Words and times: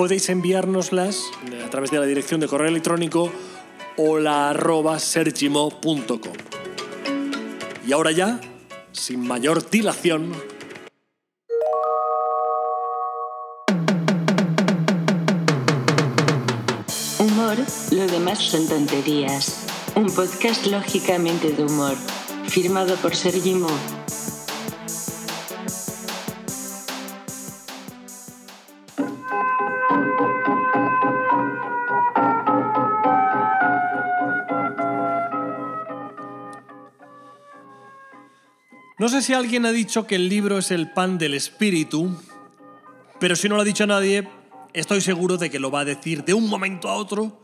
podéis 0.00 0.30
enviárnoslas 0.30 1.30
a 1.62 1.68
través 1.68 1.90
de 1.90 1.98
la 1.98 2.06
dirección 2.06 2.40
de 2.40 2.48
correo 2.48 2.68
electrónico 2.68 3.30
hola.sergimo.com. 3.98 6.32
Y 7.86 7.92
ahora 7.92 8.10
ya, 8.10 8.40
sin 8.92 9.28
mayor 9.28 9.68
dilación, 9.68 10.32
Humor, 17.18 17.58
lo 17.90 18.06
demás 18.06 18.38
son 18.38 18.66
tonterías. 18.66 19.66
Un 19.96 20.06
podcast 20.06 20.66
lógicamente 20.68 21.52
de 21.52 21.62
humor, 21.62 21.94
firmado 22.48 22.96
por 22.96 23.14
Sergimo. 23.14 23.68
Si 39.22 39.34
alguien 39.34 39.66
ha 39.66 39.72
dicho 39.72 40.06
que 40.06 40.16
el 40.16 40.28
libro 40.28 40.58
es 40.58 40.70
el 40.70 40.92
pan 40.92 41.18
del 41.18 41.34
espíritu, 41.34 42.16
pero 43.18 43.36
si 43.36 43.48
no 43.48 43.56
lo 43.56 43.62
ha 43.62 43.64
dicho 43.64 43.86
nadie, 43.86 44.28
estoy 44.72 45.00
seguro 45.00 45.36
de 45.36 45.50
que 45.50 45.58
lo 45.58 45.70
va 45.70 45.80
a 45.80 45.84
decir 45.84 46.24
de 46.24 46.34
un 46.34 46.48
momento 46.48 46.88
a 46.88 46.94
otro, 46.94 47.40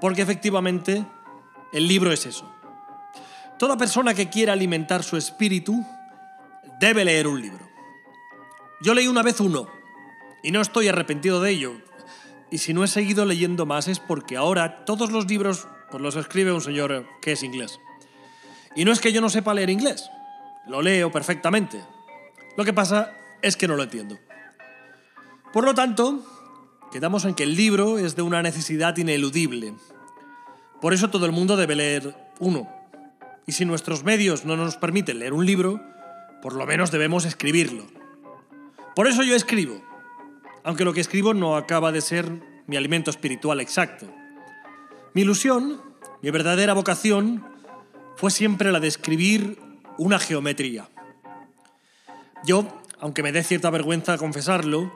porque 0.00 0.22
efectivamente 0.22 1.04
el 1.72 1.88
libro 1.88 2.12
es 2.12 2.26
eso. 2.26 2.50
Toda 3.58 3.76
persona 3.76 4.14
que 4.14 4.28
quiera 4.28 4.52
alimentar 4.52 5.02
su 5.02 5.16
espíritu 5.16 5.84
debe 6.80 7.04
leer 7.04 7.26
un 7.26 7.40
libro. 7.40 7.68
Yo 8.80 8.94
leí 8.94 9.08
una 9.08 9.22
vez 9.22 9.40
uno 9.40 9.68
y 10.42 10.52
no 10.52 10.60
estoy 10.60 10.88
arrepentido 10.88 11.42
de 11.42 11.50
ello. 11.50 11.72
Y 12.50 12.58
si 12.58 12.72
no 12.72 12.84
he 12.84 12.88
seguido 12.88 13.24
leyendo 13.24 13.66
más 13.66 13.88
es 13.88 13.98
porque 13.98 14.36
ahora 14.36 14.84
todos 14.84 15.10
los 15.10 15.26
libros 15.26 15.66
pues 15.90 16.02
los 16.02 16.16
escribe 16.16 16.52
un 16.52 16.60
señor 16.60 17.06
que 17.20 17.32
es 17.32 17.42
inglés. 17.42 17.80
Y 18.76 18.84
no 18.84 18.92
es 18.92 19.00
que 19.00 19.12
yo 19.12 19.20
no 19.20 19.28
sepa 19.28 19.54
leer 19.54 19.70
inglés, 19.70 20.10
lo 20.68 20.82
leo 20.82 21.10
perfectamente. 21.10 21.82
Lo 22.56 22.64
que 22.64 22.72
pasa 22.72 23.14
es 23.42 23.56
que 23.56 23.68
no 23.68 23.76
lo 23.76 23.82
entiendo. 23.82 24.18
Por 25.52 25.64
lo 25.64 25.74
tanto, 25.74 26.22
quedamos 26.92 27.24
en 27.24 27.34
que 27.34 27.44
el 27.44 27.56
libro 27.56 27.98
es 27.98 28.16
de 28.16 28.22
una 28.22 28.42
necesidad 28.42 28.96
ineludible. 28.96 29.74
Por 30.80 30.94
eso 30.94 31.10
todo 31.10 31.26
el 31.26 31.32
mundo 31.32 31.56
debe 31.56 31.74
leer 31.74 32.14
uno. 32.38 32.68
Y 33.46 33.52
si 33.52 33.64
nuestros 33.64 34.04
medios 34.04 34.44
no 34.44 34.56
nos 34.56 34.76
permiten 34.76 35.18
leer 35.18 35.32
un 35.32 35.46
libro, 35.46 35.80
por 36.42 36.54
lo 36.54 36.66
menos 36.66 36.90
debemos 36.90 37.24
escribirlo. 37.24 37.86
Por 38.94 39.06
eso 39.06 39.22
yo 39.22 39.34
escribo, 39.34 39.82
aunque 40.64 40.84
lo 40.84 40.92
que 40.92 41.00
escribo 41.00 41.32
no 41.32 41.56
acaba 41.56 41.92
de 41.92 42.00
ser 42.00 42.30
mi 42.66 42.76
alimento 42.76 43.10
espiritual 43.10 43.60
exacto. 43.60 44.06
Mi 45.14 45.22
ilusión, 45.22 45.80
mi 46.20 46.30
verdadera 46.30 46.74
vocación, 46.74 47.44
fue 48.16 48.30
siempre 48.30 48.70
la 48.70 48.80
de 48.80 48.88
escribir 48.88 49.67
una 49.98 50.18
geometría. 50.18 50.88
Yo, 52.44 52.66
aunque 53.00 53.22
me 53.22 53.32
dé 53.32 53.42
cierta 53.42 53.68
vergüenza 53.70 54.16
confesarlo, 54.16 54.92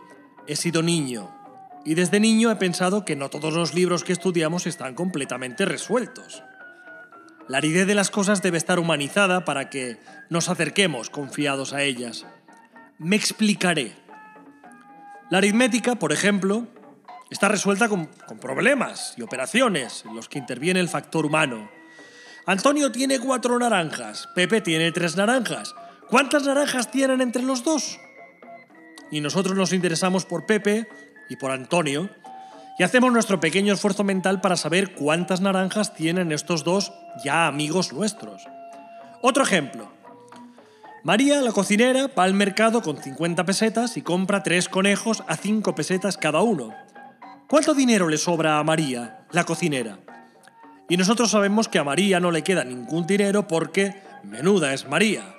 he 0.47 0.57
sido 0.57 0.83
niño 0.83 1.43
y 1.85 1.95
desde 1.95 2.21
niño 2.21 2.51
he 2.51 2.57
pensado 2.57 3.05
que 3.05 3.17
no 3.17 3.29
todos 3.29 3.55
los 3.55 3.75
libros 3.75 4.05
que 4.05 4.13
estudiamos 4.13 4.67
están 4.67 4.95
completamente 4.95 5.65
resueltos. 5.65 6.43
La 7.49 7.59
aridez 7.59 7.87
de 7.87 7.95
las 7.95 8.11
cosas 8.11 8.41
debe 8.41 8.57
estar 8.57 8.79
humanizada 8.79 9.45
para 9.45 9.69
que 9.69 9.99
nos 10.31 10.49
acerquemos 10.49 11.11
confiados 11.11 11.73
a 11.73 11.83
ellas. 11.83 12.25
Me 12.99 13.17
explicaré. 13.17 13.93
La 15.29 15.39
aritmética, 15.39 15.97
por 15.97 16.13
ejemplo, 16.13 16.69
está 17.31 17.49
resuelta 17.49 17.89
con, 17.89 18.07
con, 18.27 18.39
problemas 18.39 19.15
y 19.17 19.23
operaciones 19.23 20.05
en 20.07 20.15
los 20.15 20.29
que 20.29 20.39
interviene 20.39 20.79
el 20.79 20.89
factor 20.89 21.27
humano. 21.27 21.69
Antonio 22.47 22.91
tiene 22.91 23.21
cuatro 23.21 23.59
naranjas, 23.59 24.29
Pepe 24.35 24.61
tiene 24.61 24.91
tres 24.91 25.17
naranjas. 25.17 25.75
¿Cuántas 26.09 26.45
naranjas 26.45 26.91
tienen 26.91 27.21
entre 27.21 27.43
los 27.43 27.63
dos? 27.63 27.99
Y 29.11 29.21
nosotros 29.21 29.57
nos 29.57 29.73
interesamos 29.73 30.25
por 30.25 30.45
Pepe 30.47 30.89
y 31.29 31.37
por 31.37 31.53
Antonio 31.53 32.11
y 32.79 32.83
hacemos 32.83 33.13
nuestro 33.13 33.39
pequeño 33.39 33.75
esfuerzo 33.75 34.03
mental 34.03 34.41
para 34.41 34.57
saber 34.57 34.95
cuántas 34.95 35.41
naranjas 35.41 35.95
tienen 35.95 36.33
estos 36.33 36.65
dos 36.65 36.93
ya 37.25 37.47
amigos 37.47 37.93
nuestros. 37.93 38.43
Otro 39.21 39.45
ejemplo. 39.45 39.93
María, 41.05 41.41
la 41.43 41.53
cocinera, 41.53 42.09
va 42.09 42.25
al 42.25 42.35
mercado 42.35 42.83
con 42.83 42.97
50 42.97 43.45
pesetas 43.45 43.97
y 43.97 44.03
compra 44.03 44.43
tres 44.43 44.69
conejos 44.69 45.23
a 45.29 45.37
5 45.37 45.75
pesetas 45.75 46.17
cada 46.17 46.43
uno. 46.43 46.75
¿Cuánto 47.49 47.75
dinero 47.75 48.09
le 48.09 48.19
sobra 48.19 48.59
a 48.59 48.65
María, 48.65 49.27
la 49.31 49.45
cocinera? 49.45 49.99
Y 50.89 50.97
nosotros 50.97 51.31
sabemos 51.31 51.69
que 51.69 51.79
a 51.79 51.85
María 51.85 52.21
no 52.21 52.31
le 52.31 52.43
queda 52.43 52.65
ningún 52.65 53.07
dinero 53.07 53.47
porque 53.47 53.95
menuda 54.25 54.75
es 54.75 54.89
María. 54.89 55.35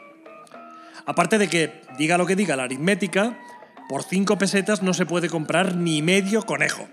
Aparte 1.05 1.37
de 1.37 1.47
que, 1.49 1.81
diga 1.97 2.17
lo 2.17 2.25
que 2.25 2.35
diga 2.35 2.55
la 2.55 2.63
aritmética, 2.63 3.37
por 3.89 4.03
5 4.03 4.37
pesetas 4.37 4.81
no 4.81 4.93
se 4.93 5.05
puede 5.05 5.29
comprar 5.29 5.75
ni 5.75 6.01
medio 6.01 6.43
conejo. 6.43 6.87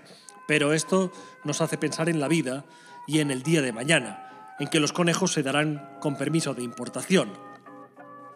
Pero 0.47 0.73
esto 0.73 1.11
nos 1.43 1.61
hace 1.61 1.77
pensar 1.77 2.09
en 2.09 2.19
la 2.19 2.27
vida 2.27 2.65
y 3.07 3.19
en 3.19 3.31
el 3.31 3.41
día 3.41 3.61
de 3.61 3.71
mañana, 3.71 4.55
en 4.59 4.67
que 4.67 4.79
los 4.79 4.93
conejos 4.93 5.31
se 5.31 5.43
darán 5.43 5.97
con 5.99 6.17
permiso 6.17 6.53
de 6.53 6.63
importación. 6.63 7.31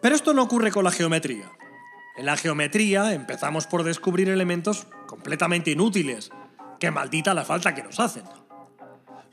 Pero 0.00 0.14
esto 0.16 0.32
no 0.32 0.42
ocurre 0.42 0.70
con 0.70 0.84
la 0.84 0.90
geometría. 0.90 1.50
En 2.16 2.24
la 2.26 2.36
geometría 2.36 3.12
empezamos 3.12 3.66
por 3.66 3.84
descubrir 3.84 4.30
elementos 4.30 4.86
completamente 5.06 5.70
inútiles, 5.70 6.30
que 6.80 6.90
maldita 6.90 7.34
la 7.34 7.44
falta 7.44 7.74
que 7.74 7.82
nos 7.82 8.00
hacen. 8.00 8.24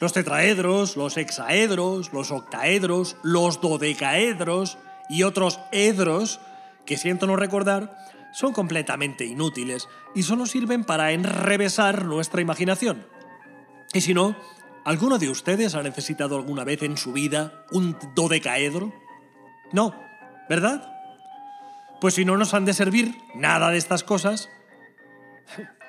Los 0.04 0.12
tetraedros, 0.12 0.98
los 0.98 1.16
hexaedros, 1.16 2.12
los 2.12 2.30
octaedros, 2.32 3.16
los 3.24 3.62
dodecaedros 3.62 4.78
y 5.08 5.24
otros 5.24 5.62
edros, 5.72 6.42
que 6.86 6.98
siento 6.98 7.26
no 7.26 7.38
recordar, 7.38 7.96
son 8.34 8.52
completamente 8.52 9.24
inútiles 9.24 9.88
y 10.14 10.24
solo 10.24 10.46
sirven 10.46 10.84
para 10.84 11.14
enrevesar 11.14 12.04
nuestra 12.04 12.42
imaginación. 12.42 13.08
Y 13.94 14.02
si 14.02 14.14
no, 14.14 14.36
¿alguno 14.84 15.20
de 15.20 15.30
ustedes 15.30 15.74
ha 15.74 15.84
necesitado 15.84 16.36
alguna 16.36 16.66
vez 16.66 16.84
en 16.84 16.98
su 16.98 17.14
vida 17.14 17.64
un 17.72 17.98
dodecaedro? 18.14 18.94
No, 19.72 19.96
¿verdad? 20.50 20.86
Pues 22.02 22.16
si 22.16 22.26
no 22.26 22.36
nos 22.36 22.54
han 22.54 22.66
de 22.66 22.74
servir 22.74 23.16
nada 23.36 23.70
de 23.70 23.78
estas 23.78 24.04
cosas, 24.04 24.50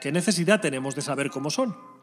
¿qué 0.00 0.12
necesidad 0.12 0.60
tenemos 0.60 0.94
de 0.94 1.02
saber 1.02 1.30
cómo 1.30 1.50
son? 1.50 1.93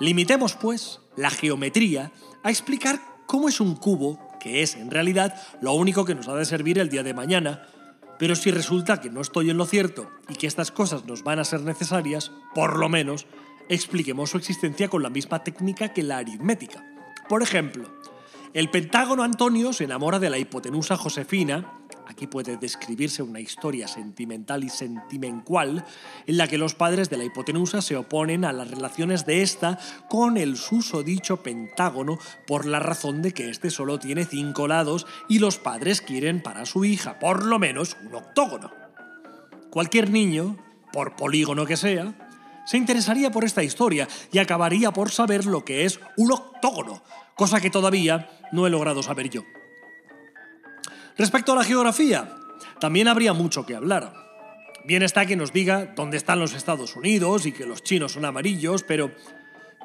Limitemos, 0.00 0.54
pues, 0.54 1.00
la 1.16 1.30
geometría 1.30 2.12
a 2.42 2.50
explicar 2.50 3.00
cómo 3.26 3.48
es 3.48 3.60
un 3.60 3.76
cubo, 3.76 4.18
que 4.40 4.62
es, 4.62 4.74
en 4.76 4.90
realidad, 4.90 5.34
lo 5.60 5.72
único 5.74 6.04
que 6.04 6.14
nos 6.14 6.28
ha 6.28 6.34
de 6.34 6.44
servir 6.44 6.78
el 6.78 6.88
día 6.88 7.02
de 7.02 7.14
mañana, 7.14 7.66
pero 8.18 8.36
si 8.36 8.50
resulta 8.50 9.00
que 9.00 9.10
no 9.10 9.20
estoy 9.20 9.50
en 9.50 9.56
lo 9.56 9.66
cierto 9.66 10.10
y 10.28 10.34
que 10.34 10.46
estas 10.46 10.70
cosas 10.70 11.04
nos 11.06 11.22
van 11.24 11.38
a 11.38 11.44
ser 11.44 11.62
necesarias, 11.62 12.30
por 12.54 12.78
lo 12.78 12.88
menos 12.88 13.26
expliquemos 13.68 14.30
su 14.30 14.38
existencia 14.38 14.88
con 14.88 15.02
la 15.02 15.10
misma 15.10 15.42
técnica 15.42 15.92
que 15.92 16.02
la 16.02 16.18
aritmética. 16.18 16.84
Por 17.28 17.42
ejemplo, 17.42 17.88
el 18.54 18.70
pentágono 18.70 19.22
Antonio 19.22 19.72
se 19.72 19.84
enamora 19.84 20.18
de 20.18 20.30
la 20.30 20.38
hipotenusa 20.38 20.96
Josefina, 20.96 21.72
aquí 22.06 22.26
puede 22.26 22.56
describirse 22.56 23.22
una 23.22 23.40
historia 23.40 23.88
sentimental 23.88 24.64
y 24.64 24.68
sentimental 24.68 25.84
en 26.26 26.36
la 26.36 26.48
que 26.48 26.58
los 26.58 26.74
padres 26.74 27.10
de 27.10 27.16
la 27.16 27.24
hipotenusa 27.24 27.82
se 27.82 27.96
oponen 27.96 28.44
a 28.44 28.52
las 28.52 28.70
relaciones 28.70 29.26
de 29.26 29.42
esta 29.42 29.78
con 30.08 30.36
el 30.36 30.56
susodicho 30.56 31.42
pentágono 31.42 32.18
por 32.46 32.66
la 32.66 32.78
razón 32.78 33.22
de 33.22 33.32
que 33.32 33.48
este 33.48 33.70
solo 33.70 33.98
tiene 33.98 34.24
cinco 34.24 34.68
lados 34.68 35.06
y 35.28 35.38
los 35.38 35.58
padres 35.58 36.00
quieren 36.00 36.42
para 36.42 36.66
su 36.66 36.84
hija 36.84 37.18
por 37.18 37.44
lo 37.44 37.58
menos 37.58 37.96
un 38.06 38.14
octógono. 38.14 38.70
Cualquier 39.70 40.10
niño, 40.10 40.58
por 40.92 41.16
polígono 41.16 41.64
que 41.64 41.76
sea, 41.76 42.14
se 42.66 42.76
interesaría 42.76 43.30
por 43.30 43.44
esta 43.44 43.62
historia 43.62 44.06
y 44.30 44.38
acabaría 44.38 44.92
por 44.92 45.10
saber 45.10 45.46
lo 45.46 45.64
que 45.64 45.84
es 45.84 46.00
un 46.16 46.32
octógono, 46.32 47.02
cosa 47.34 47.60
que 47.60 47.70
todavía 47.70 48.28
no 48.52 48.66
he 48.66 48.70
logrado 48.70 49.02
saber 49.02 49.30
yo. 49.30 49.42
Respecto 51.16 51.52
a 51.52 51.56
la 51.56 51.64
geografía, 51.64 52.34
también 52.80 53.08
habría 53.08 53.32
mucho 53.32 53.66
que 53.66 53.74
hablar. 53.74 54.14
Bien 54.84 55.02
está 55.02 55.26
que 55.26 55.36
nos 55.36 55.52
diga 55.52 55.92
dónde 55.94 56.16
están 56.16 56.40
los 56.40 56.54
Estados 56.54 56.96
Unidos 56.96 57.46
y 57.46 57.52
que 57.52 57.66
los 57.66 57.82
chinos 57.82 58.12
son 58.12 58.24
amarillos, 58.24 58.82
pero 58.82 59.12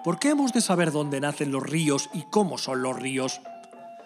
¿Por 0.07 0.19
qué 0.19 0.29
hemos 0.29 0.53
de 0.53 0.61
saber 0.61 0.93
dónde 0.93 1.19
nacen 1.19 1.51
los 1.51 1.61
ríos 1.61 2.09
y 2.13 2.23
cómo 2.29 2.57
son 2.57 2.81
los 2.81 2.97
ríos? 2.97 3.41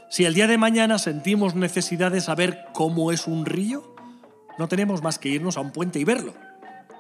Si 0.10 0.26
el 0.26 0.34
día 0.34 0.48
de 0.48 0.58
mañana 0.58 0.98
sentimos 0.98 1.54
necesidad 1.54 2.12
de 2.12 2.22
saber 2.22 2.66
cómo 2.74 3.12
es 3.12 3.28
un 3.28 3.46
río, 3.46 3.96
no 4.58 4.68
tenemos 4.68 5.04
más 5.04 5.20
que 5.20 5.30
irnos 5.30 5.58
a 5.58 5.62
un 5.62 5.72
puente 5.72 6.00
y 6.00 6.04
verlo. 6.04 6.34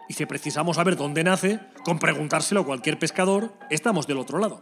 Y 0.07 0.13
si 0.13 0.27
precisamos 0.27 0.75
saber 0.75 0.97
dónde 0.97 1.23
nace, 1.23 1.59
con 1.83 1.97
preguntárselo 1.97 2.61
a 2.61 2.65
cualquier 2.65 2.99
pescador, 2.99 3.53
estamos 3.71 4.05
del 4.05 4.19
otro 4.19 4.37
lado. 4.37 4.61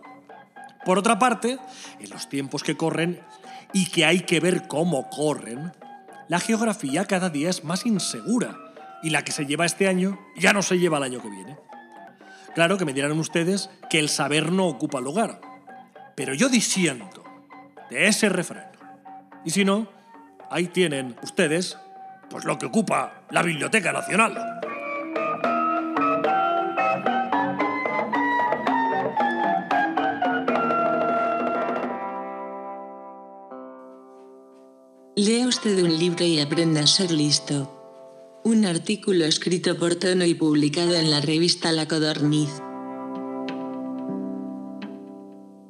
Por 0.85 0.97
otra 0.97 1.19
parte, 1.19 1.57
en 1.99 2.09
los 2.09 2.29
tiempos 2.29 2.63
que 2.63 2.77
corren 2.77 3.19
y 3.73 3.87
que 3.87 4.05
hay 4.05 4.21
que 4.21 4.39
ver 4.39 4.67
cómo 4.67 5.09
corren, 5.09 5.71
la 6.27 6.39
geografía 6.39 7.05
cada 7.05 7.29
día 7.29 7.49
es 7.49 7.63
más 7.63 7.85
insegura 7.85 8.57
y 9.01 9.09
la 9.09 9.23
que 9.23 9.31
se 9.31 9.45
lleva 9.45 9.65
este 9.65 9.87
año 9.87 10.19
ya 10.35 10.53
no 10.53 10.61
se 10.61 10.79
lleva 10.79 10.97
el 10.97 11.03
año 11.03 11.21
que 11.21 11.29
viene. 11.29 11.57
Claro 12.55 12.77
que 12.77 12.85
me 12.85 12.93
dirán 12.93 13.17
ustedes 13.19 13.69
que 13.89 13.99
el 13.99 14.09
saber 14.09 14.51
no 14.51 14.67
ocupa 14.67 14.99
lugar, 14.99 15.41
pero 16.15 16.33
yo 16.33 16.49
disiento 16.49 17.23
de 17.89 18.07
ese 18.07 18.29
refrán. 18.29 18.71
Y 19.45 19.51
si 19.51 19.65
no, 19.65 19.87
ahí 20.49 20.67
tienen 20.67 21.15
ustedes 21.23 21.77
pues 22.29 22.45
lo 22.45 22.57
que 22.57 22.67
ocupa 22.67 23.23
la 23.31 23.41
Biblioteca 23.41 23.91
Nacional. 23.91 24.59
Lea 35.29 35.47
usted 35.47 35.83
un 35.83 35.95
libro 35.99 36.25
y 36.25 36.39
aprenda 36.39 36.81
a 36.81 36.87
ser 36.87 37.11
listo. 37.11 37.69
Un 38.43 38.65
artículo 38.65 39.25
escrito 39.25 39.77
por 39.77 39.93
Tono 39.93 40.25
y 40.25 40.33
publicado 40.33 40.95
en 40.95 41.11
la 41.11 41.21
revista 41.21 41.71
La 41.71 41.87
Codorniz. 41.87 42.49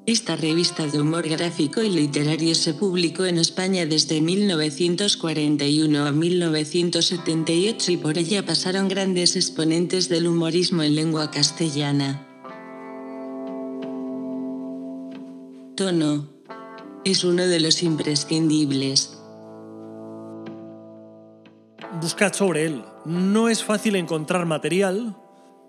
Esta 0.06 0.38
revista 0.38 0.88
de 0.88 1.01
humor 1.01 1.27
gráfico 1.27 1.81
y 1.81 1.89
literario 1.89 2.56
se 2.56 2.73
publicó 2.73 3.25
en 3.25 3.38
España 3.38 3.85
desde 3.85 4.21
1941 4.21 6.06
a 6.06 6.11
1978 6.13 7.91
y 7.91 7.97
por 7.97 8.17
ella 8.17 8.45
pasaron 8.45 8.88
grandes 8.88 9.35
exponentes 9.35 10.07
del 10.07 10.27
humorismo 10.27 10.83
en 10.83 10.95
lengua 10.95 11.31
castellana. 11.31 12.25
Tono. 15.75 16.29
Es 17.03 17.25
uno 17.25 17.45
de 17.45 17.59
los 17.59 17.83
imprescindibles. 17.83 19.19
Buscad 22.01 22.31
sobre 22.31 22.66
él. 22.66 22.86
No 23.04 23.50
es 23.50 23.62
fácil 23.62 23.98
encontrar 23.98 24.46
material, 24.46 25.18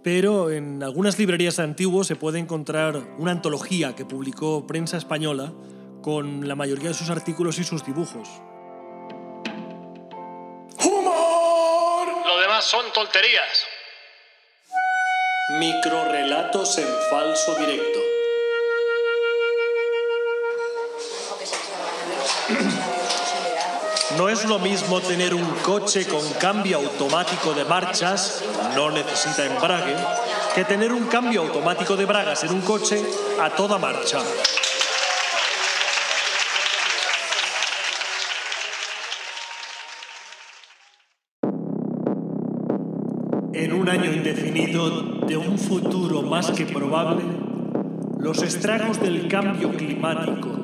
pero 0.05 0.51
en 0.51 0.81
algunas 0.81 1.19
librerías 1.19 1.59
antiguas 1.59 2.07
se 2.07 2.15
puede 2.15 2.39
encontrar 2.39 2.97
una 3.19 3.33
antología 3.33 3.97
que 3.97 4.05
publicó 4.05 4.65
Prensa 4.65 4.97
Española 4.97 5.53
con 6.03 6.47
la 6.47 6.55
mayoría 6.55 6.91
de 6.91 6.95
sus 6.95 7.11
artículos 7.11 7.59
y 7.59 7.65
sus 7.65 7.85
dibujos. 7.85 8.29
¡Humor! 10.85 12.09
Lo 12.25 12.41
demás 12.41 12.65
son 12.65 12.85
tonterías. 12.95 13.67
Microrelatos 15.59 16.79
en 16.79 16.89
falso 17.11 17.57
directo. 17.57 17.99
No 24.17 24.29
es 24.29 24.45
lo 24.45 24.59
mismo 24.59 25.01
tener 25.01 25.35
un 25.35 25.45
coche 25.63 26.07
con 26.07 26.21
cambio 26.41 26.79
automático 26.79 27.55
de 27.55 27.65
marchas, 27.65 28.43
no 28.75 28.91
necesita 28.91 29.47
embrague, 29.47 29.95
que 30.55 30.65
tener 30.65 30.93
un 30.93 31.05
cambio 31.05 31.43
automático 31.43 31.97
de 31.97 32.07
bragas 32.07 32.43
en 32.43 32.53
un 32.53 32.61
coche 32.61 33.01
a 33.41 33.51
toda 33.51 33.79
marcha. 33.79 34.19
En 43.53 43.73
un 43.73 43.89
año 43.89 44.13
indefinido 44.13 44.91
de 45.27 45.37
un 45.37 45.57
futuro 45.57 46.23
más 46.23 46.51
que 46.51 46.67
probable, 46.67 47.23
los 48.19 48.43
estragos 48.43 49.01
del 49.01 49.29
cambio 49.29 49.71
climático 49.71 50.60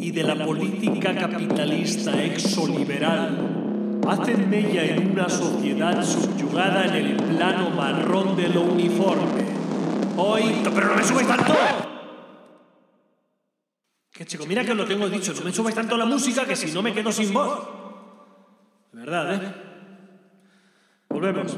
y 0.00 0.10
de 0.12 0.22
la 0.22 0.44
política 0.44 1.14
capitalista 1.14 2.22
exoliberal 2.24 4.00
hacen 4.08 4.48
mella 4.48 4.84
en 4.84 5.12
una 5.12 5.28
sociedad 5.28 6.02
subyugada 6.02 6.86
en 6.86 7.06
el 7.06 7.16
plano 7.16 7.70
marrón 7.70 8.34
de 8.34 8.48
lo 8.48 8.62
uniforme. 8.62 9.44
Hoy... 10.16 10.62
¡Pero 10.64 10.88
no 10.88 10.94
me 10.96 11.02
subáis 11.04 11.28
tanto! 11.28 11.54
Que 14.10 14.24
chico, 14.24 14.46
mira 14.46 14.64
que 14.64 14.72
os 14.72 14.76
lo 14.76 14.86
tengo 14.86 15.08
dicho, 15.08 15.32
no 15.34 15.42
me 15.42 15.52
subáis 15.52 15.74
tanto 15.74 15.96
la 15.96 16.06
música 16.06 16.44
que 16.46 16.56
si 16.56 16.72
no 16.72 16.82
me 16.82 16.92
quedo 16.92 17.12
sin 17.12 17.32
voz. 17.32 17.68
De 18.92 19.00
verdad, 19.00 19.34
¿eh? 19.34 19.54
Volvemos. 21.10 21.56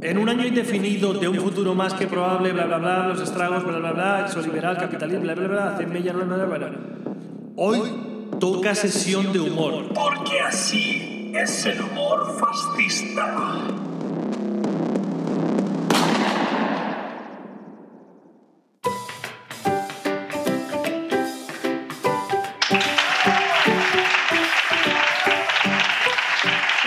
En 0.00 0.16
un 0.16 0.28
año 0.28 0.46
indefinido 0.46 1.12
de 1.12 1.26
un 1.26 1.36
futuro 1.38 1.74
más 1.74 1.92
que 1.92 2.06
probable, 2.06 2.52
bla, 2.52 2.66
bla, 2.66 2.78
bla, 2.78 3.08
los 3.08 3.20
estragos, 3.20 3.64
bla, 3.64 3.78
bla, 3.78 3.90
bla, 3.90 4.20
exoliberal, 4.20 4.78
capitalismo, 4.78 5.24
bla, 5.24 5.34
bla, 5.34 5.48
bla, 5.48 5.74
hacen 5.74 5.92
mella, 5.92 6.12
bla, 6.12 6.24
bla, 6.24 6.44
bla. 6.44 6.72
Hoy 7.56 7.80
toca 8.38 8.76
sesión 8.76 9.32
de 9.32 9.40
humor. 9.40 9.92
Porque 9.92 10.38
así 10.40 11.32
es 11.34 11.66
el 11.66 11.80
humor 11.80 12.38
fascista. 12.38 13.66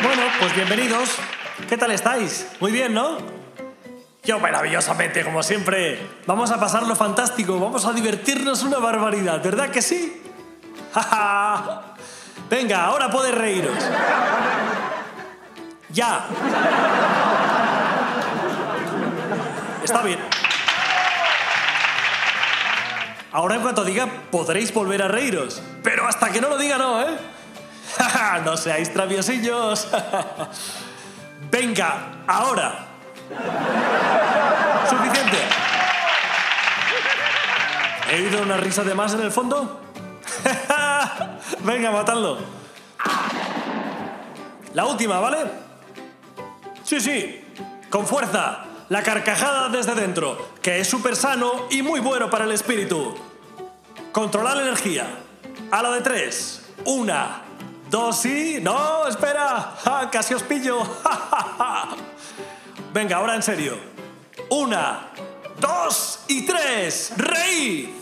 Bueno, 0.02 0.22
pues 0.40 0.56
bienvenidos. 0.56 1.20
¿Qué 1.68 1.78
tal 1.78 1.92
estáis? 1.92 2.48
Muy 2.60 2.72
bien, 2.72 2.94
¿no? 2.94 3.18
Yo 4.24 4.40
maravillosamente, 4.40 5.24
como 5.24 5.42
siempre. 5.42 6.00
Vamos 6.28 6.52
a 6.52 6.60
pasarlo 6.60 6.96
fantástico, 6.96 7.60
vamos 7.60 7.86
a 7.86 7.94
divertirnos 7.94 8.64
una 8.64 8.78
barbaridad, 8.78 9.42
¿verdad 9.44 9.70
que 9.70 9.82
sí? 9.82 10.22
Venga, 12.50 12.86
ahora 12.86 13.10
podéis 13.10 13.36
reíros. 13.36 13.78
Ya. 15.90 16.26
Está 19.84 20.02
bien. 20.04 20.20
Ahora 23.32 23.56
en 23.56 23.62
cuanto 23.62 23.84
diga, 23.86 24.08
podréis 24.30 24.74
volver 24.74 25.02
a 25.02 25.08
reíros. 25.08 25.62
Pero 25.84 26.06
hasta 26.06 26.30
que 26.30 26.42
no 26.42 26.50
lo 26.50 26.58
diga, 26.58 26.78
no, 26.78 27.02
¿eh? 27.02 27.18
No 28.46 28.58
seáis 28.58 28.94
traviesillos. 28.94 29.88
Venga, 31.50 32.24
ahora. 32.28 32.88
Suficiente. 34.90 35.38
¿He 38.12 38.16
oído 38.16 38.44
una 38.44 38.58
risa 38.58 38.84
de 38.84 38.94
más 38.94 39.14
en 39.14 39.22
el 39.22 39.32
fondo? 39.32 39.82
Venga, 41.64 41.92
matadlo. 41.92 42.40
La 44.74 44.86
última, 44.86 45.20
¿vale? 45.20 45.38
Sí, 46.84 47.00
sí. 47.00 47.42
Con 47.90 48.06
fuerza. 48.06 48.66
La 48.90 49.04
carcajada 49.04 49.70
desde 49.70 49.96
dentro, 49.96 50.50
que 50.62 50.80
es 50.82 50.90
súper 50.90 51.16
sano 51.16 51.68
y 51.70 51.82
muy 51.82 52.02
bueno 52.02 52.30
para 52.30 52.44
el 52.44 52.52
espíritu. 52.52 53.16
Controlar 54.12 54.58
la 54.58 54.64
energía. 54.64 55.08
A 55.72 55.82
la 55.82 55.92
de 55.92 56.02
tres. 56.02 56.70
Una, 56.86 57.44
dos 57.92 58.26
y... 58.26 58.60
No, 58.62 59.06
espera. 59.06 59.76
¡Ja, 59.84 60.10
casi 60.10 60.34
os 60.34 60.42
pillo. 60.44 60.80
Venga, 62.94 63.18
ahora 63.18 63.36
en 63.36 63.44
serio. 63.44 63.78
Una, 64.50 65.10
dos 65.60 66.22
y 66.30 66.46
tres. 66.46 67.12
¡Reír! 67.18 67.94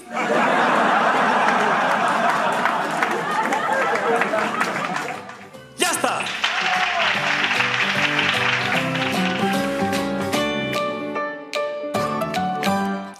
¡Ya 5.77 5.91
está! 5.91 6.19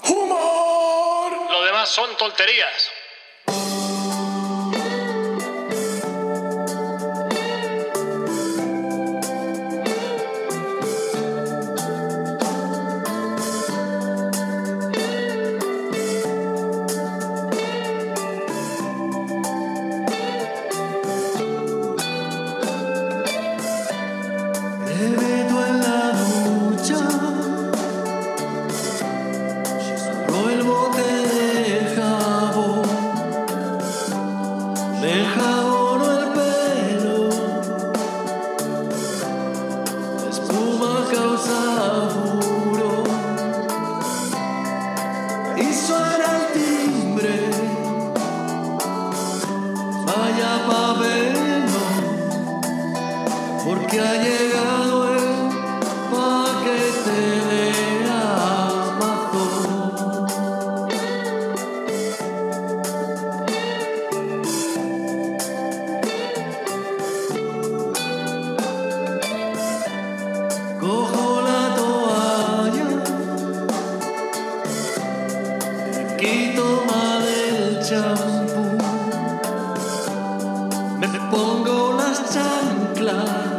¡Humor! 0.07 1.51
Lo 1.51 1.63
demás 1.63 1.89
son 1.89 2.15
tonterías. 2.17 2.91
Pongo 81.29 81.93
las 81.93 82.33
chanclas. 82.33 83.58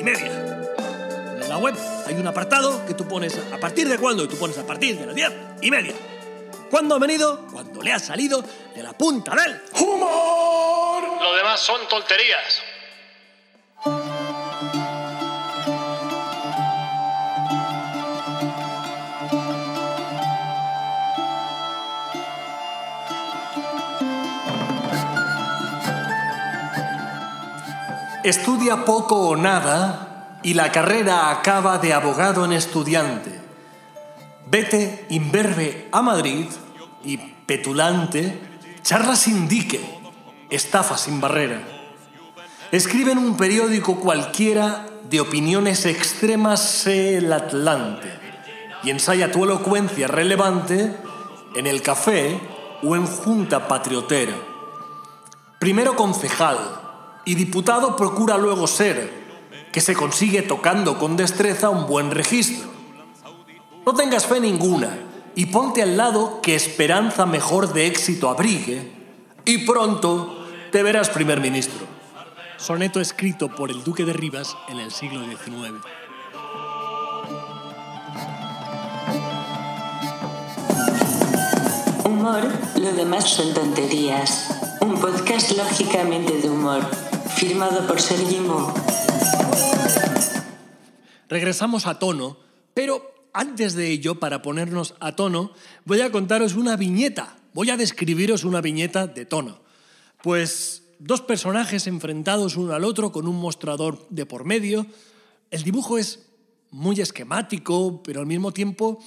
Y 0.00 0.02
media. 0.02 0.32
En 1.40 1.48
la 1.48 1.58
web 1.58 1.74
hay 2.06 2.14
un 2.14 2.26
apartado 2.26 2.84
que 2.86 2.94
tú 2.94 3.06
pones 3.06 3.38
a 3.52 3.58
partir 3.58 3.88
de 3.88 3.98
cuándo 3.98 4.24
y 4.24 4.28
tú 4.28 4.36
pones 4.36 4.56
a 4.58 4.66
partir 4.66 4.98
de 4.98 5.06
las 5.06 5.14
10 5.14 5.32
y 5.60 5.70
media. 5.70 5.94
¿Cuándo 6.70 6.94
ha 6.94 6.98
venido? 6.98 7.46
Cuando 7.52 7.82
le 7.82 7.92
ha 7.92 7.98
salido 7.98 8.42
de 8.74 8.82
la 8.82 8.92
punta 8.92 9.34
del 9.34 9.60
¡Humor! 9.80 11.02
Lo 11.20 11.34
demás 11.34 11.60
son 11.60 11.86
tonterías. 11.88 12.62
Estudia 28.22 28.84
poco 28.84 29.28
o 29.28 29.36
nada 29.36 30.40
y 30.42 30.52
la 30.52 30.70
carrera 30.70 31.30
acaba 31.30 31.78
de 31.78 31.94
abogado 31.94 32.44
en 32.44 32.52
estudiante. 32.52 33.40
Vete 34.46 35.06
imberbe 35.08 35.88
a 35.90 36.02
Madrid 36.02 36.44
y 37.02 37.16
petulante, 37.16 38.38
charla 38.82 39.16
sin 39.16 39.48
dique, 39.48 39.80
estafa 40.50 40.98
sin 40.98 41.18
barrera. 41.18 41.62
Escribe 42.70 43.12
en 43.12 43.18
un 43.18 43.38
periódico 43.38 43.98
cualquiera 43.98 44.86
de 45.08 45.20
opiniones 45.20 45.86
extremas 45.86 46.86
el 46.86 47.32
Atlante 47.32 48.12
y 48.82 48.90
ensaya 48.90 49.32
tu 49.32 49.44
elocuencia 49.44 50.08
relevante 50.08 50.94
en 51.54 51.66
el 51.66 51.80
café 51.80 52.38
o 52.82 52.96
en 52.96 53.06
junta 53.06 53.66
patriotera. 53.66 54.34
Primero 55.58 55.96
concejal 55.96 56.89
y 57.24 57.34
diputado 57.34 57.96
procura 57.96 58.38
luego 58.38 58.66
ser, 58.66 59.10
que 59.72 59.80
se 59.80 59.94
consigue 59.94 60.42
tocando 60.42 60.98
con 60.98 61.16
destreza 61.16 61.70
un 61.70 61.86
buen 61.86 62.10
registro. 62.10 62.68
No 63.86 63.94
tengas 63.94 64.26
fe 64.26 64.40
ninguna 64.40 64.98
y 65.34 65.46
ponte 65.46 65.82
al 65.82 65.96
lado 65.96 66.40
que 66.42 66.54
esperanza 66.54 67.26
mejor 67.26 67.72
de 67.72 67.86
éxito 67.86 68.28
abrigue 68.28 68.92
y 69.44 69.58
pronto 69.58 70.46
te 70.70 70.82
verás 70.82 71.08
primer 71.08 71.40
ministro. 71.40 71.86
Soneto 72.56 73.00
escrito 73.00 73.48
por 73.48 73.70
el 73.70 73.82
duque 73.82 74.04
de 74.04 74.12
Rivas 74.12 74.56
en 74.68 74.80
el 74.80 74.90
siglo 74.90 75.24
XIX. 75.24 75.80
Humor, 82.04 82.42
lo 82.76 82.92
demás 82.92 83.30
son 83.30 83.54
tonterías. 83.54 84.76
Un 84.82 85.00
podcast 85.00 85.56
lógicamente 85.56 86.34
de 86.38 86.50
humor, 86.50 86.82
firmado 87.40 87.86
por 87.86 87.98
Sergi 87.98 88.36
Mo. 88.38 88.70
Regresamos 91.26 91.86
a 91.86 91.98
tono, 91.98 92.36
pero 92.74 93.00
antes 93.32 93.72
de 93.74 93.88
ello, 93.88 94.20
para 94.20 94.42
ponernos 94.42 94.94
a 95.00 95.16
tono, 95.16 95.52
voy 95.86 96.02
a 96.02 96.12
contaros 96.12 96.54
una 96.54 96.76
viñeta. 96.76 97.38
Voy 97.54 97.70
a 97.70 97.78
describiros 97.78 98.44
una 98.44 98.60
viñeta 98.60 99.06
de 99.06 99.24
tono. 99.24 99.62
Pues 100.22 100.82
dos 100.98 101.22
personajes 101.22 101.86
enfrentados 101.86 102.56
uno 102.56 102.74
al 102.74 102.84
otro 102.84 103.10
con 103.10 103.26
un 103.26 103.36
mostrador 103.36 104.06
de 104.10 104.26
por 104.26 104.44
medio. 104.44 104.84
El 105.50 105.62
dibujo 105.62 105.96
es 105.96 106.26
muy 106.70 107.00
esquemático, 107.00 108.02
pero 108.02 108.20
al 108.20 108.26
mismo 108.26 108.52
tiempo 108.52 109.02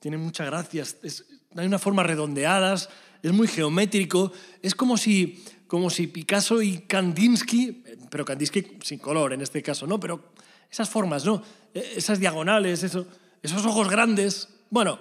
tiene 0.00 0.18
mucha 0.18 0.44
gracia. 0.44 0.82
Es- 0.82 1.26
hay 1.56 1.66
unas 1.66 1.80
formas 1.80 2.06
redondeadas, 2.06 2.88
es 3.22 3.32
muy 3.32 3.46
geométrico. 3.46 4.32
Es 4.62 4.74
como 4.74 4.96
si, 4.96 5.44
como 5.68 5.90
si 5.90 6.06
Picasso 6.06 6.60
y 6.62 6.78
Kandinsky, 6.78 7.84
pero 8.10 8.24
Kandinsky 8.24 8.78
sin 8.82 8.98
color 8.98 9.34
en 9.34 9.42
este 9.42 9.62
caso, 9.62 9.86
¿no? 9.86 10.00
Pero 10.00 10.32
esas 10.70 10.88
formas, 10.88 11.24
¿no? 11.24 11.42
Eh, 11.74 11.94
Esas 11.96 12.18
diagonales, 12.18 12.82
eso, 12.82 13.06
esos 13.42 13.64
ojos 13.66 13.88
grandes. 13.88 14.48
Bueno, 14.70 14.98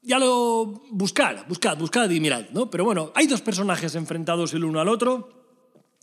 ya 0.00 0.18
lo 0.18 0.82
buscad, 0.90 1.46
buscad, 1.46 1.76
buscad 1.76 2.10
y 2.10 2.20
mirad, 2.20 2.46
¿no? 2.50 2.70
Pero 2.70 2.84
bueno, 2.84 3.12
hay 3.14 3.26
dos 3.26 3.42
personajes 3.42 3.94
enfrentados 3.94 4.54
el 4.54 4.64
uno 4.64 4.80
al 4.80 4.88
otro. 4.88 5.28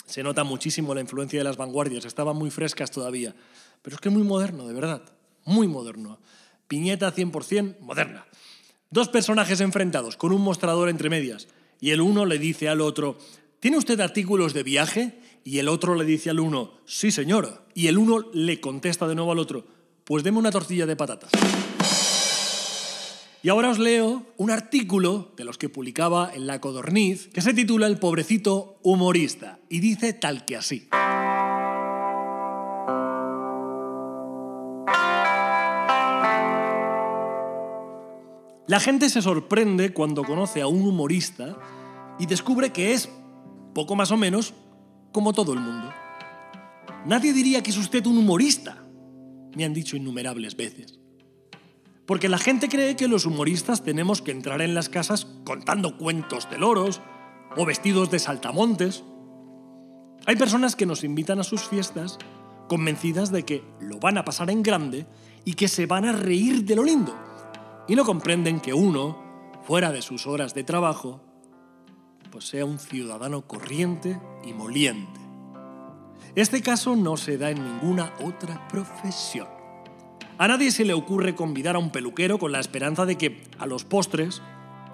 Se 0.06 0.24
nota 0.24 0.44
muchísimo 0.44 0.94
la 0.94 1.02
influencia 1.02 1.40
de 1.40 1.44
las 1.44 1.58
vanguardias, 1.58 2.06
estaban 2.06 2.36
muy 2.36 2.52
frescas 2.52 2.92
todavía. 2.92 3.36
Pero 3.82 3.96
es 3.96 4.02
que 4.02 4.10
muy 4.10 4.24
moderno, 4.24 4.68
de 4.68 4.74
verdad, 4.74 5.02
muy 5.46 5.68
moderno. 5.68 6.20
Piñeta 6.68 7.14
100% 7.14 7.80
moderna. 7.80 8.26
Dos 8.92 9.10
personajes 9.10 9.62
enfrentados 9.62 10.16
con 10.16 10.32
un 10.32 10.42
mostrador 10.42 10.90
entre 10.90 11.10
medias 11.10 11.48
y 11.82 11.92
el 11.92 12.02
uno 12.02 12.26
le 12.26 12.40
dice 12.40 12.70
al 12.70 12.82
otro, 12.82 13.18
¿tiene 13.60 13.78
usted 13.78 14.00
artículos 14.00 14.54
de 14.54 14.64
viaje? 14.64 15.20
Y 15.44 15.60
el 15.60 15.68
otro 15.68 15.96
le 15.96 16.06
dice 16.06 16.30
al 16.30 16.40
uno, 16.40 16.74
sí 16.86 17.12
señor. 17.12 17.66
Y 17.74 17.88
el 17.88 17.98
uno 17.98 18.26
le 18.34 18.60
contesta 18.60 19.08
de 19.08 19.16
nuevo 19.16 19.32
al 19.32 19.40
otro, 19.40 19.66
pues 20.04 20.24
deme 20.24 20.40
una 20.40 20.52
tortilla 20.52 20.86
de 20.86 20.96
patatas. 20.96 21.32
Y 23.42 23.48
ahora 23.48 23.70
os 23.70 23.80
leo 23.80 24.26
un 24.36 24.52
artículo 24.52 25.32
de 25.38 25.46
los 25.46 25.58
que 25.58 25.70
publicaba 25.70 26.30
en 26.34 26.46
La 26.46 26.60
Codorniz 26.60 27.30
que 27.30 27.42
se 27.42 27.54
titula 27.54 27.88
El 27.88 27.98
pobrecito 27.98 28.80
humorista 28.84 29.60
y 29.70 29.80
dice 29.80 30.12
tal 30.12 30.44
que 30.44 30.58
así. 30.58 30.90
La 38.68 38.80
gente 38.80 39.10
se 39.10 39.22
sorprende 39.22 39.94
cuando 39.94 40.24
conoce 40.24 40.62
a 40.62 40.68
un 40.68 40.86
humorista 40.86 41.58
y 42.20 42.26
descubre 42.26 42.72
que 42.72 42.94
es 42.94 43.10
poco 43.80 43.96
más 43.96 44.12
o 44.12 44.18
menos 44.18 44.54
como 45.14 45.32
todo 45.32 45.54
el 45.54 45.62
mundo. 45.62 45.90
Nadie 47.06 47.32
diría 47.32 47.64
que 47.64 47.72
es 47.72 47.78
usted 47.78 48.06
un 48.08 48.18
humorista, 48.18 48.84
me 49.56 49.64
han 49.64 49.74
dicho 49.74 49.96
innumerables 49.96 50.58
veces. 50.58 51.00
Porque 52.06 52.28
la 52.28 52.40
gente 52.40 52.68
cree 52.68 52.98
que 52.98 53.08
los 53.08 53.26
humoristas 53.26 53.82
tenemos 53.82 54.22
que 54.22 54.32
entrar 54.32 54.62
en 54.62 54.76
las 54.76 54.90
casas 54.90 55.28
contando 55.46 55.98
cuentos 55.98 56.50
de 56.50 56.58
loros 56.58 57.00
o 57.56 57.66
vestidos 57.66 58.12
de 58.12 58.20
saltamontes. 58.20 59.06
Hay 60.26 60.36
personas 60.36 60.76
que 60.76 60.86
nos 60.86 61.06
invitan 61.06 61.40
a 61.40 61.46
sus 61.46 61.62
fiestas 61.62 62.18
convencidas 62.68 63.32
de 63.32 63.46
que 63.46 63.64
lo 63.80 64.00
van 64.00 64.18
a 64.18 64.26
pasar 64.26 64.50
en 64.50 64.62
grande 64.62 65.08
y 65.46 65.54
que 65.54 65.70
se 65.70 65.86
van 65.86 66.04
a 66.04 66.12
reír 66.12 66.66
de 66.66 66.76
lo 66.76 66.84
lindo. 66.84 67.16
Y 67.88 67.96
no 67.96 68.04
comprenden 68.04 68.60
que 68.60 68.74
uno, 68.74 69.62
fuera 69.64 69.94
de 69.94 70.02
sus 70.02 70.28
horas 70.28 70.54
de 70.54 70.66
trabajo, 70.66 71.29
pues 72.32 72.48
sea 72.48 72.66
un 72.66 72.80
ciudadano 72.80 73.42
corriente 73.42 74.20
y 74.44 74.54
moliente. 74.54 75.20
Este 76.36 76.62
caso 76.62 76.96
no 76.96 77.18
se 77.18 77.38
da 77.38 77.50
en 77.50 77.64
ninguna 77.64 78.14
otra 78.24 78.68
profesión. 78.68 79.48
A 80.38 80.48
nadie 80.48 80.72
se 80.72 80.86
le 80.86 80.94
ocurre 80.94 81.36
convidar 81.36 81.76
a 81.76 81.80
un 81.80 81.92
peluquero 81.92 82.40
con 82.40 82.52
la 82.52 82.60
esperanza 82.60 83.06
de 83.06 83.18
que 83.18 83.44
a 83.58 83.66
los 83.66 83.84
postres 83.84 84.42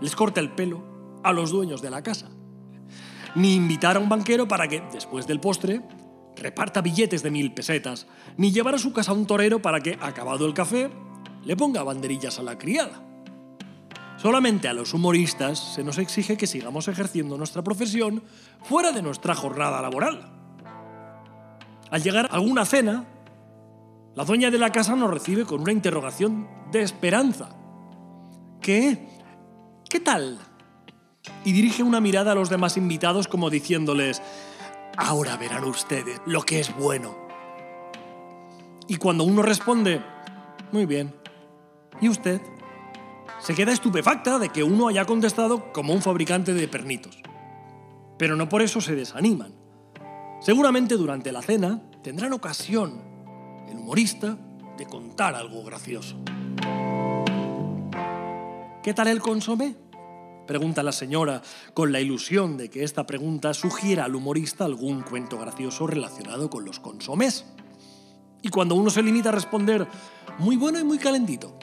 les 0.01 0.15
corte 0.15 0.39
el 0.39 0.51
pelo 0.51 0.84
a 1.24 1.34
los 1.34 1.51
dueños 1.51 1.82
de 1.82 1.89
la 1.89 2.01
casa. 2.01 2.30
Ni 3.36 3.54
invitar 3.54 3.98
a 3.98 4.00
un 4.00 4.10
banquero 4.10 4.48
para 4.48 4.68
que, 4.68 4.82
después 4.94 5.27
del 5.27 5.39
postre, 5.39 5.82
reparta 6.36 6.82
billetes 6.82 7.22
de 7.22 7.32
mil 7.32 7.54
pesetas, 7.54 8.08
ni 8.38 8.51
llevar 8.51 8.75
a 8.75 8.80
su 8.80 8.94
casa 8.94 9.12
a 9.12 9.13
un 9.13 9.27
torero 9.27 9.62
para 9.62 9.82
que, 9.82 9.98
acabado 10.01 10.46
el 10.46 10.54
café, 10.54 10.89
le 11.44 11.56
ponga 11.56 11.84
banderillas 11.84 12.39
a 12.39 12.44
la 12.44 12.58
criada. 12.58 13.04
Solamente 14.18 14.68
a 14.68 14.74
los 14.74 14.94
humoristas 14.94 15.60
se 15.60 15.84
nos 15.84 15.98
exige 15.98 16.38
que 16.38 16.48
sigamos 16.48 16.88
ejerciendo 16.88 17.38
nuestra 17.38 17.64
profesión 17.64 18.24
fuera 18.64 18.92
de 18.92 19.02
nuestra 19.02 19.36
jornada 19.36 19.82
laboral. 19.82 20.32
Al 21.92 22.02
llegar 22.02 22.28
a 22.28 22.36
alguna 22.36 22.66
cena, 22.66 23.06
la 24.16 24.24
dueña 24.24 24.50
de 24.50 24.58
la 24.58 24.72
casa 24.72 24.96
nos 24.96 25.12
recibe 25.12 25.46
con 25.46 25.62
una 25.62 25.74
interrogación 25.74 26.48
de 26.72 26.82
esperanza. 26.82 27.50
¿Qué? 28.62 29.08
¿Qué 29.90 30.00
tal? 30.00 30.40
Y 31.44 31.52
dirige 31.52 31.84
una 31.84 32.00
mirada 32.00 32.32
a 32.32 32.36
los 32.36 32.50
demás 32.50 32.78
invitados 32.78 33.28
como 33.28 33.50
diciéndoles, 33.50 34.22
ahora 34.98 35.36
verán 35.38 35.66
ustedes 35.66 36.22
lo 36.26 36.42
que 36.44 36.62
es 36.62 36.76
bueno. 36.76 37.16
Y 38.88 38.96
cuando 38.96 39.24
uno 39.24 39.42
responde, 39.42 40.02
muy 40.72 40.86
bien, 40.86 41.14
¿y 42.00 42.10
usted? 42.10 42.42
Se 43.46 43.54
queda 43.54 43.74
estupefacta 43.74 44.40
de 44.40 44.50
que 44.50 44.64
uno 44.64 44.88
haya 44.88 45.06
contestado 45.06 45.72
como 45.72 45.94
un 45.94 46.02
fabricante 46.02 46.56
de 46.56 46.68
pernitos. 46.68 47.22
Pero 48.18 48.36
no 48.36 48.50
por 48.50 48.64
eso 48.64 48.82
se 48.82 48.96
desaniman. 48.96 49.54
Seguramente 50.42 50.98
durante 50.98 51.32
la 51.32 51.44
cena 51.44 51.80
tendrán 52.02 52.34
ocasión, 52.34 53.04
el 53.70 53.78
humorista, 53.78 54.36
de 54.80 54.88
contar 54.88 55.36
algo 55.36 55.64
gracioso. 55.64 56.16
¿Qué 58.82 58.96
tal 58.96 59.10
el 59.10 59.22
consomé? 59.22 59.75
Pregunta 60.48 60.82
la 60.82 60.92
señora, 60.92 61.44
con 61.75 61.92
la 61.92 62.00
ilusión 62.00 62.58
de 62.58 62.72
que 62.72 62.84
esta 62.84 63.06
pregunta 63.06 63.54
sugiera 63.54 64.06
al 64.06 64.16
humorista 64.16 64.66
algún 64.66 65.04
cuento 65.04 65.38
gracioso 65.38 65.86
relacionado 65.86 66.50
con 66.50 66.66
los 66.66 66.80
consomés. 66.80 67.46
Y 68.42 68.50
cuando 68.50 68.74
uno 68.74 68.90
se 68.90 69.04
limita 69.04 69.30
a 69.30 69.34
responder, 69.34 69.88
muy 70.40 70.56
bueno 70.56 70.80
y 70.80 70.84
muy 70.84 70.98
calentito, 70.98 71.60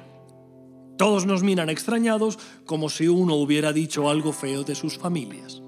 todos 0.97 1.27
nos 1.27 1.43
miran 1.43 1.71
extrañados 1.71 2.39
como 2.67 2.89
si 2.89 3.09
uno 3.09 3.35
hubiera 3.35 3.73
dicho 3.73 4.11
algo 4.11 4.33
feo 4.33 4.65
de 4.65 4.75
sus 4.75 4.99
familias. 4.99 5.63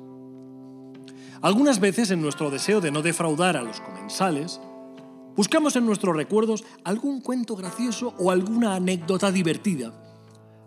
Algunas 1.41 1.81
veces 1.81 2.11
en 2.11 2.23
nuestro 2.23 2.51
deseo 2.51 2.81
de 2.81 2.91
no 2.91 3.03
defraudar 3.03 3.57
a 3.57 3.63
los 3.63 3.81
comensales, 3.81 4.61
buscamos 5.37 5.77
en 5.77 5.87
nuestros 5.87 6.17
recuerdos 6.17 6.65
algún 6.85 7.21
cuento 7.21 7.57
gracioso 7.57 8.15
o 8.19 8.31
alguna 8.31 8.75
anécdota 8.75 9.31
divertida 9.31 10.04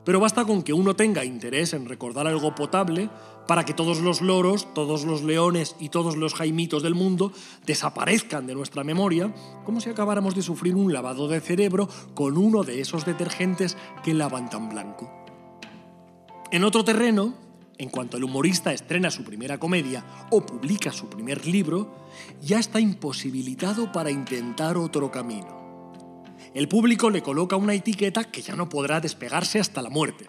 pero 0.08 0.22
basta 0.22 0.46
con 0.46 0.64
que 0.64 0.72
uno 0.72 0.96
tenga 0.96 1.26
interés 1.26 1.74
en 1.74 1.86
recordar 1.86 2.28
algo 2.28 2.56
potable 2.56 3.10
para 3.46 3.66
que 3.66 3.74
todos 3.74 4.00
los 4.00 4.22
loros, 4.22 4.74
todos 4.74 5.04
los 5.04 5.22
leones 5.22 5.76
y 5.82 5.90
todos 5.90 6.16
los 6.16 6.34
jaimitos 6.34 6.82
del 6.82 6.96
mundo 6.96 7.34
desaparezcan 7.66 8.48
de 8.48 8.56
nuestra 8.56 8.86
memoria, 8.86 9.36
como 9.66 9.82
si 9.82 9.90
acabáramos 9.90 10.34
de 10.34 10.44
sufrir 10.44 10.76
un 10.76 10.94
lavado 10.94 11.28
de 11.28 11.42
cerebro 11.42 11.90
con 12.14 12.38
uno 12.38 12.64
de 12.64 12.80
esos 12.80 13.06
detergentes 13.06 13.76
que 14.02 14.14
lavan 14.14 14.50
tan 14.50 14.70
blanco. 14.70 15.12
En 16.54 16.64
otro 16.64 16.86
terreno, 16.86 17.34
en 17.78 17.90
cuanto 17.90 18.16
el 18.16 18.24
humorista 18.24 18.72
estrena 18.72 19.12
su 19.12 19.26
primera 19.26 19.60
comedia 19.60 20.06
o 20.32 20.40
publica 20.46 20.94
su 20.94 21.10
primer 21.10 21.46
libro, 21.46 21.94
ya 22.42 22.60
está 22.60 22.80
imposibilitado 22.80 23.92
para 23.92 24.10
intentar 24.10 24.78
otro 24.78 25.12
camino 25.12 25.57
el 26.58 26.68
público 26.68 27.12
le 27.12 27.22
coloca 27.22 27.56
una 27.56 27.76
etiqueta 27.76 28.24
que 28.24 28.42
ya 28.42 28.56
no 28.56 28.68
podrá 28.68 29.00
despegarse 29.00 29.60
hasta 29.60 29.84
la 29.84 29.92
muerte. 29.92 30.26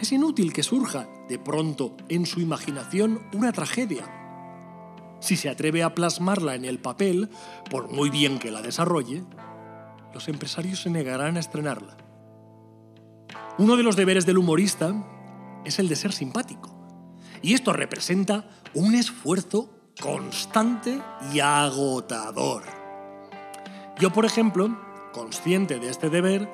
Es 0.00 0.12
inútil 0.12 0.52
que 0.52 0.62
surja, 0.62 1.08
de 1.28 1.36
pronto, 1.36 1.96
en 2.08 2.26
su 2.26 2.40
imaginación 2.40 3.20
una 3.32 3.50
tragedia. 3.50 4.04
Si 5.18 5.36
se 5.36 5.48
atreve 5.48 5.82
a 5.82 5.96
plasmarla 5.96 6.54
en 6.54 6.64
el 6.64 6.78
papel, 6.78 7.28
por 7.68 7.90
muy 7.90 8.08
bien 8.08 8.38
que 8.38 8.52
la 8.52 8.62
desarrolle, 8.62 9.24
los 10.12 10.28
empresarios 10.28 10.82
se 10.82 10.90
negarán 10.90 11.38
a 11.38 11.40
estrenarla. 11.40 11.96
Uno 13.58 13.76
de 13.76 13.82
los 13.82 13.96
deberes 13.96 14.26
del 14.26 14.38
humorista 14.38 14.94
es 15.64 15.80
el 15.80 15.88
de 15.88 15.96
ser 15.96 16.12
simpático. 16.12 16.70
Y 17.42 17.54
esto 17.54 17.72
representa 17.72 18.48
un 18.74 18.94
esfuerzo 18.94 19.70
constante 20.00 21.02
y 21.32 21.40
agotador. 21.40 22.62
Yo, 23.98 24.12
por 24.12 24.24
ejemplo, 24.24 24.83
consciente 25.14 25.78
de 25.78 25.88
este 25.88 26.10
deber, 26.10 26.50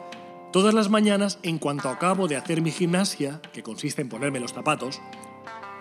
todas 0.52 0.74
las 0.74 0.90
mañanas, 0.90 1.38
en 1.42 1.58
cuanto 1.58 1.88
acabo 1.88 2.28
de 2.28 2.36
hacer 2.36 2.60
mi 2.60 2.70
gimnasia, 2.70 3.40
que 3.52 3.64
consiste 3.64 4.02
en 4.02 4.10
ponerme 4.10 4.38
los 4.38 4.52
zapatos, 4.52 5.00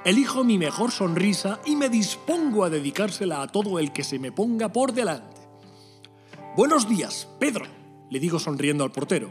elijo 0.06 0.44
mi 0.46 0.58
mejor 0.58 0.90
sonrisa 0.90 1.60
y 1.66 1.76
me 1.76 1.90
dispongo 1.90 2.64
a 2.64 2.70
dedicársela 2.70 3.42
a 3.42 3.48
todo 3.48 3.78
el 3.78 3.92
que 3.92 4.04
se 4.04 4.18
me 4.18 4.32
ponga 4.32 4.70
por 4.70 4.94
delante. 4.94 5.38
Buenos 6.56 6.88
días, 6.88 7.28
Pedro, 7.38 7.66
le 8.10 8.20
digo 8.20 8.40
sonriendo 8.40 8.86
al 8.86 8.92
portero. 8.92 9.30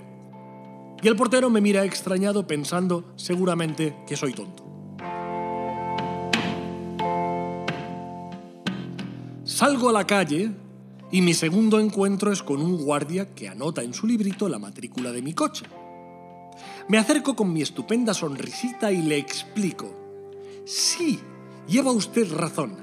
Y 1.03 1.09
el 1.09 1.17
portero 1.17 1.49
me 1.49 1.63
mira 1.63 1.85
extrañado 1.85 2.47
pensando 2.47 3.13
seguramente 3.17 3.97
que 4.07 4.17
soy 4.17 4.35
tonto. 4.35 4.65
Salgo 9.45 9.89
a 9.89 9.93
la 9.93 10.07
calle 10.07 10.53
y 11.11 11.23
mi 11.23 11.35
segundo 11.35 11.81
encuentro 11.81 12.33
es 12.33 12.43
con 12.43 12.61
un 12.61 12.77
guardia 12.77 13.35
que 13.35 13.49
anota 13.49 13.83
en 13.83 13.95
su 13.95 14.07
librito 14.07 14.49
la 14.49 14.59
matrícula 14.59 15.11
de 15.11 15.23
mi 15.23 15.33
coche. 15.33 15.65
Me 16.89 16.99
acerco 16.99 17.35
con 17.35 17.53
mi 17.53 17.63
estupenda 17.63 18.13
sonrisita 18.15 18.93
y 18.93 19.03
le 19.03 19.17
explico. 19.17 19.95
Sí, 20.67 21.19
lleva 21.67 21.93
usted 21.93 22.31
razón. 22.33 22.77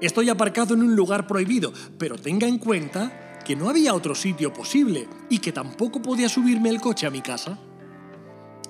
Estoy 0.00 0.28
aparcado 0.28 0.74
en 0.74 0.82
un 0.82 0.94
lugar 0.94 1.26
prohibido, 1.26 1.72
pero 1.98 2.16
tenga 2.16 2.46
en 2.46 2.58
cuenta 2.58 3.38
que 3.46 3.56
no 3.56 3.70
había 3.70 3.94
otro 3.94 4.14
sitio 4.14 4.52
posible 4.52 5.08
y 5.30 5.38
que 5.38 5.52
tampoco 5.52 6.02
podía 6.02 6.28
subirme 6.28 6.68
el 6.68 6.80
coche 6.80 7.06
a 7.06 7.10
mi 7.10 7.22
casa. 7.22 7.58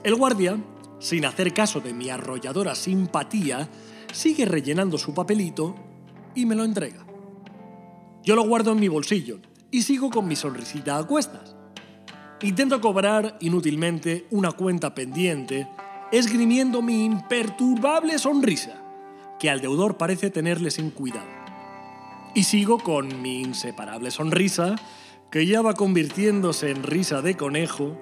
El 0.05 0.15
guardia, 0.15 0.63
sin 1.01 1.25
hacer 1.25 1.53
caso 1.53 1.81
de 1.81 1.93
mi 1.93 2.11
arrolladora 2.11 2.75
simpatía, 2.75 3.69
sigue 4.13 4.45
rellenando 4.45 4.99
su 4.99 5.15
papelito 5.15 5.75
y 6.35 6.47
me 6.47 6.55
lo 6.55 6.65
entrega. 6.65 7.06
Yo 8.27 8.35
lo 8.35 8.43
guardo 8.43 8.73
en 8.73 8.81
mi 8.81 8.89
bolsillo 8.89 9.39
y 9.71 9.83
sigo 9.83 10.11
con 10.11 10.27
mi 10.27 10.35
sonrisita 10.35 10.99
a 10.99 11.07
cuestas. 11.07 11.55
Intento 12.43 12.81
cobrar 12.81 13.39
inútilmente 13.41 14.27
una 14.33 14.51
cuenta 14.51 14.97
pendiente, 14.97 15.69
esgrimiendo 16.11 16.83
mi 16.83 17.05
imperturbable 17.05 18.19
sonrisa, 18.19 18.83
que 19.39 19.49
al 19.49 19.61
deudor 19.61 19.97
parece 19.97 20.31
tenerle 20.31 20.73
sin 20.73 20.91
cuidado. 20.91 21.29
Y 22.35 22.43
sigo 22.43 22.79
con 22.79 23.23
mi 23.23 23.43
inseparable 23.43 24.11
sonrisa, 24.11 24.75
que 25.31 25.47
ya 25.47 25.63
va 25.63 25.75
convirtiéndose 25.75 26.73
en 26.73 26.83
risa 26.83 27.23
de 27.23 27.37
conejo, 27.37 27.97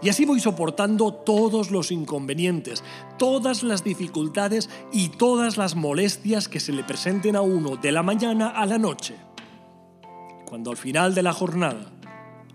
y 0.00 0.08
así 0.08 0.24
voy 0.24 0.40
soportando 0.40 1.12
todos 1.12 1.70
los 1.70 1.92
inconvenientes, 1.92 2.82
todas 3.18 3.62
las 3.62 3.84
dificultades 3.84 4.70
y 4.94 5.10
todas 5.10 5.58
las 5.58 5.76
molestias 5.76 6.48
que 6.48 6.58
se 6.58 6.72
le 6.72 6.84
presenten 6.84 7.36
a 7.36 7.42
uno 7.42 7.76
de 7.76 7.92
la 7.92 8.02
mañana 8.02 8.48
a 8.48 8.64
la 8.64 8.78
noche 8.78 9.14
cuando 10.52 10.70
al 10.70 10.76
final 10.76 11.14
de 11.14 11.22
la 11.22 11.32
jornada, 11.32 11.90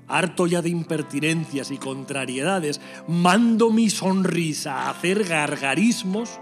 harto 0.07 0.45
ya 0.45 0.61
de 0.61 0.69
impertinencias 0.69 1.71
y 1.71 1.79
contrariedades, 1.79 2.79
mando 3.07 3.71
mi 3.71 3.89
sonrisa 3.89 4.83
a 4.83 4.91
hacer 4.91 5.23
gargarismos, 5.23 6.39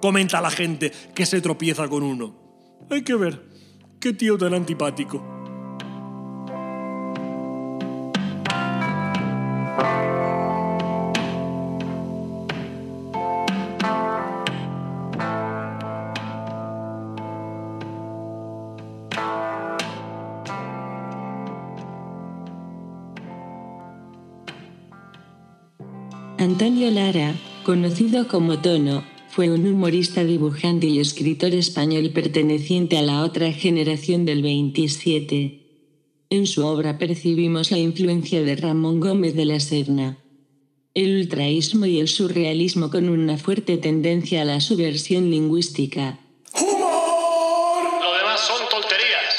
comenta 0.00 0.40
la 0.40 0.48
gente 0.48 0.90
que 1.14 1.26
se 1.26 1.42
tropieza 1.42 1.86
con 1.88 2.02
uno. 2.02 2.34
Hay 2.88 3.02
que 3.02 3.14
ver, 3.14 3.44
qué 4.00 4.14
tío 4.14 4.38
tan 4.38 4.54
antipático. 4.54 5.35
Antonio 26.46 26.88
Lara, 26.92 27.34
conocido 27.64 28.28
como 28.28 28.60
Tono, 28.60 29.02
fue 29.30 29.50
un 29.50 29.66
humorista, 29.66 30.22
dibujante 30.22 30.86
y 30.86 31.00
escritor 31.00 31.52
español 31.54 32.10
perteneciente 32.10 32.96
a 32.96 33.02
la 33.02 33.24
otra 33.24 33.50
generación 33.50 34.24
del 34.24 34.42
27. 34.42 35.60
En 36.30 36.46
su 36.46 36.64
obra 36.64 36.98
percibimos 36.98 37.72
la 37.72 37.78
influencia 37.78 38.44
de 38.44 38.54
Ramón 38.54 39.00
Gómez 39.00 39.34
de 39.34 39.44
la 39.44 39.58
Serna. 39.58 40.18
El 40.94 41.16
ultraísmo 41.16 41.84
y 41.84 41.98
el 41.98 42.06
surrealismo 42.06 42.90
con 42.92 43.08
una 43.08 43.38
fuerte 43.38 43.76
tendencia 43.76 44.42
a 44.42 44.44
la 44.44 44.60
subversión 44.60 45.28
lingüística. 45.32 46.20
¡Humor! 46.52 48.02
Lo 48.04 48.14
demás 48.18 48.40
son 48.46 48.68
tonterías. 48.70 49.34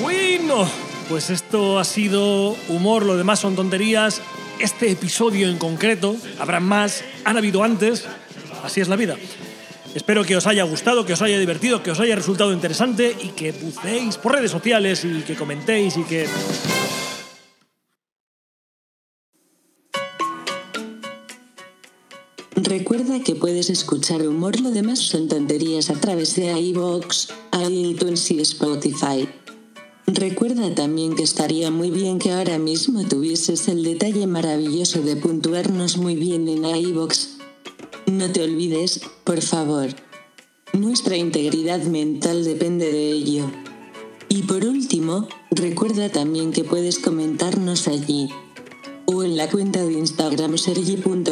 Bueno. 0.00 0.87
Pues 1.08 1.30
esto 1.30 1.78
ha 1.78 1.84
sido 1.84 2.54
humor, 2.68 3.06
lo 3.06 3.16
demás 3.16 3.40
son 3.40 3.56
tonterías. 3.56 4.20
Este 4.60 4.90
episodio 4.90 5.48
en 5.48 5.56
concreto, 5.56 6.14
habrá 6.38 6.60
más, 6.60 7.02
han 7.24 7.38
habido 7.38 7.62
antes, 7.62 8.04
así 8.62 8.82
es 8.82 8.88
la 8.88 8.96
vida. 8.96 9.16
Espero 9.94 10.22
que 10.24 10.36
os 10.36 10.46
haya 10.46 10.64
gustado, 10.64 11.06
que 11.06 11.14
os 11.14 11.22
haya 11.22 11.38
divertido, 11.38 11.82
que 11.82 11.92
os 11.92 12.00
haya 12.00 12.14
resultado 12.14 12.52
interesante 12.52 13.16
y 13.22 13.28
que 13.28 13.52
buceéis 13.52 14.18
por 14.18 14.32
redes 14.32 14.50
sociales 14.50 15.02
y 15.04 15.22
que 15.22 15.34
comentéis 15.34 15.96
y 15.96 16.02
que... 16.04 16.28
Recuerda 22.54 23.20
que 23.24 23.34
puedes 23.34 23.70
escuchar 23.70 24.20
humor, 24.28 24.60
lo 24.60 24.70
demás 24.70 24.98
son 24.98 25.26
tonterías 25.26 25.88
a 25.88 25.94
través 25.94 26.36
de 26.36 26.52
iVoox, 26.52 27.28
iTunes 27.66 28.30
y 28.30 28.40
Spotify. 28.40 29.26
Recuerda 30.10 30.74
también 30.74 31.14
que 31.14 31.22
estaría 31.22 31.70
muy 31.70 31.90
bien 31.90 32.18
que 32.18 32.32
ahora 32.32 32.58
mismo 32.58 33.06
tuvieses 33.06 33.68
el 33.68 33.84
detalle 33.84 34.26
maravilloso 34.26 35.02
de 35.02 35.16
puntuarnos 35.16 35.98
muy 35.98 36.16
bien 36.16 36.48
en 36.48 36.64
iVoox. 36.64 37.36
No 38.06 38.32
te 38.32 38.42
olvides, 38.42 39.02
por 39.24 39.42
favor. 39.42 39.90
Nuestra 40.72 41.18
integridad 41.18 41.82
mental 41.82 42.42
depende 42.42 42.90
de 42.90 43.10
ello. 43.10 43.50
Y 44.30 44.44
por 44.44 44.64
último, 44.64 45.28
recuerda 45.50 46.08
también 46.08 46.52
que 46.52 46.64
puedes 46.64 46.98
comentarnos 46.98 47.86
allí 47.86 48.30
o 49.04 49.24
en 49.24 49.36
la 49.36 49.50
cuenta 49.50 49.84
de 49.84 49.92
Instagram 49.92 50.56
sergi.mo.humor. 50.56 51.28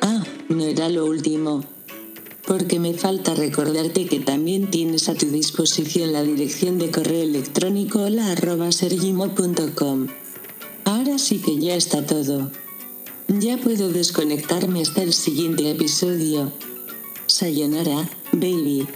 Ah, 0.00 0.24
no 0.48 0.64
era 0.64 0.88
lo 0.88 1.06
último. 1.06 1.77
Porque 2.48 2.80
me 2.80 2.94
falta 2.94 3.34
recordarte 3.34 4.06
que 4.06 4.20
también 4.20 4.70
tienes 4.70 5.10
a 5.10 5.14
tu 5.14 5.26
disposición 5.26 6.14
la 6.14 6.22
dirección 6.22 6.78
de 6.78 6.90
correo 6.90 7.22
electrónico 7.22 8.04
hola 8.04 8.32
arroba 8.32 8.72
sergimo.com. 8.72 10.06
Ahora 10.84 11.18
sí 11.18 11.42
que 11.42 11.58
ya 11.58 11.74
está 11.74 12.06
todo. 12.06 12.50
Ya 13.28 13.58
puedo 13.58 13.90
desconectarme 13.90 14.80
hasta 14.80 15.02
el 15.02 15.12
siguiente 15.12 15.70
episodio. 15.70 16.50
Sayonara, 17.26 18.08
baby. 18.32 18.88